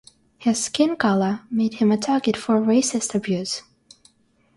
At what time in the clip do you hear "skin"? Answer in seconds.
0.65-0.95